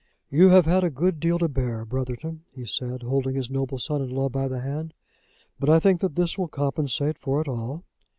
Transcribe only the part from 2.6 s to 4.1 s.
said, holding his noble son in